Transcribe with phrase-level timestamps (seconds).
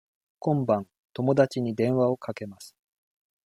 [0.39, 2.75] 今晩友達に電話をかけます。